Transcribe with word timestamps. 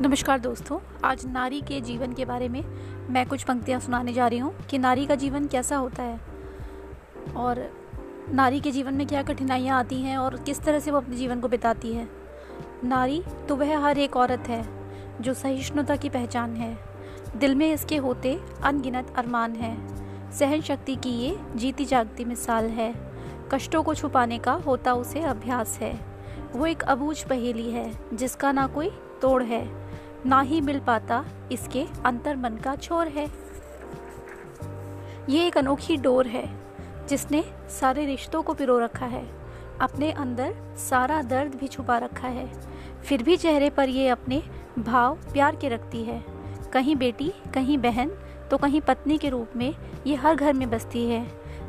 नमस्कार 0.00 0.38
दोस्तों, 0.38 0.78
आज 1.04 1.24
नारी 1.26 1.60
के 1.60 1.80
जीवन 1.80 2.12
के 2.12 2.24
बारे 2.24 2.48
में 2.48 2.62
मैं 3.10 3.24
कुछ 3.26 3.42
पंक्तियाँ 3.42 3.78
सुनाने 3.80 4.12
जा 4.12 4.26
रही 4.28 4.38
हूँ 4.38 4.52
कि 4.70 4.78
नारी 4.78 5.04
का 5.06 5.14
जीवन 5.14 5.46
कैसा 5.46 5.76
होता 5.76 6.02
है 6.02 6.18
और 7.36 7.60
नारी 8.30 8.60
के 8.60 8.70
जीवन 8.70 8.94
में 8.94 9.06
क्या 9.06 9.22
कठिनाइयाँ 9.22 9.78
आती 9.78 10.00
हैं 10.02 10.16
और 10.16 10.36
किस 10.36 10.60
तरह 10.60 10.78
से 10.78 10.90
वो 10.90 10.98
अपने 10.98 11.16
जीवन 11.16 11.40
को 11.40 11.48
बिताती 11.48 11.92
है। 11.92 12.08
नारी 12.84 13.22
तो 13.48 13.56
वह 13.56 13.78
हर 13.78 13.98
एक 13.98 14.16
औरत 14.16 14.48
है 14.48 14.62
जो 15.20 15.34
सहिष्णुता 15.34 15.96
की 15.96 16.08
पहचान 16.08 16.56
है। 16.56 16.76
दिल 17.36 17.54
में 17.54 17.72
इसके 17.72 17.96
होते 17.96 18.38
अनगिनत 18.62 19.14
अरमान 19.16 19.56
है। 19.56 19.76
सहन 20.32 20.60
शक्ति 20.60 20.96
की 20.96 21.10
ये 21.10 21.36
जीती 21.56 21.84
जागती 21.84 22.24
मिसाल 22.24 22.66
है। 22.70 22.92
कष्टों 23.52 23.82
को 23.82 23.94
छुपाने 23.94 24.38
का 24.38 24.52
होता 24.66 24.94
उसे 24.94 25.20
अभ्यास 25.20 25.78
है। 25.78 25.94
वो 26.54 26.66
एक 26.66 26.82
अबूझ 26.82 27.22
पहेली 27.22 27.70
है 27.70 27.90
जिसका 28.14 28.52
ना 28.52 28.66
कोई 28.66 28.90
तोड़ 29.22 29.42
है। 29.42 29.68
ना 30.26 30.40
ही 30.40 30.60
मिल 30.60 30.80
पाता 30.80 31.24
इसके 31.52 31.86
अंतर 32.06 32.36
मन 32.36 32.56
का 32.56 32.76
छोर 32.76 33.08
है। 33.08 33.26
ये 35.28 35.46
एक 35.46 35.58
अनोखी 35.58 35.96
डोर 35.96 36.26
है, 36.26 36.44
जिसने 37.08 37.44
सारे 37.70 38.06
रिश्तों 38.06 38.42
को 38.42 38.54
पिरो 38.54 38.78
रखा 38.78 39.06
है। 39.06 39.24
अपने 39.80 40.12
अंदर 40.12 40.54
सारा 40.76 41.22
दर्द 41.22 41.54
भी 41.54 41.68
छुपा 41.68 41.98
रखा 41.98 42.28
है। 42.28 42.52
फिर 43.04 43.22
भी 43.22 43.36
चेहरे 43.36 43.70
पर 43.70 43.88
ये 43.88 44.08
अपने 44.08 44.42
भाव 44.78 45.18
प्यार 45.32 45.56
के 45.56 45.68
रखती 45.68 46.04
है। 46.04 46.24
कहीं 46.72 46.96
बेटी, 46.96 47.32
कहीं 47.54 47.78
बहन 47.78 48.10
तो 48.50 48.58
कहीं 48.58 48.80
पत्नी 48.80 49.18
के 49.18 49.28
रूप 49.28 49.48
में 49.56 49.74
ये 50.06 50.14
हर 50.14 50.34
घर 50.34 50.52
में 50.52 50.70
बसती 50.70 51.04
है। 51.06 51.26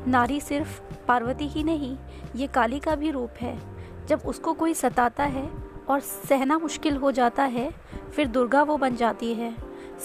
नारी 0.08 0.40
सिर्फ़ 0.42 0.82
पार्वती 1.08 1.48
ही 1.48 1.64
नहीं, 1.64 1.98
ये 2.36 2.48
काली 2.48 2.80
का 2.80 2.96
भी 2.96 3.12
रूप 3.12 3.32
है। 3.42 3.60
जब 4.08 4.22
उसको 4.26 4.54
कोई 4.54 4.74
सताता 4.74 5.24
है 5.24 5.50
और 5.90 6.00
सहना 6.00 6.58
मुश्किल 6.58 6.98
हो 6.98 7.12
जाता 7.12 7.44
है, 7.44 7.72
फिर 8.16 8.28
दुर्गा 8.28 8.64
वो 8.64 8.78
बन 8.78 8.96
जाती 8.96 9.34
है। 9.34 9.56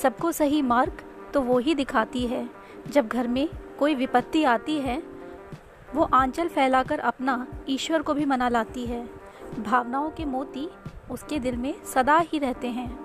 सबको 0.03 0.33
सही 0.33 0.63
मार्ग 0.63 0.93
तो 1.35 1.41
वो 1.41 1.59
ही 1.59 1.75
दिखाती 1.75 2.27
है। 2.27 2.51
जब 2.89 3.09
घर 3.09 3.29
में 3.29 3.49
कोई 3.79 3.95
विपत्ति 3.95 4.45
आती 4.45 4.79
है, 4.79 5.03
वो 5.95 6.03
आंचल 6.03 6.49
फैलाकर 6.49 6.99
अपना 6.99 7.47
ईश्वर 7.69 8.03
को 8.03 8.15
भी 8.15 8.25
मना 8.25 8.49
लाती 8.49 8.87
है। 8.87 9.11
भावनाओं 9.59 10.11
के 10.11 10.25
मोती 10.25 10.69
उसके 11.11 11.39
दिल 11.39 11.57
में 11.57 11.75
सदा 11.85 12.19
ही 12.19 12.39
रहते 12.39 12.69
हैं। 12.69 13.01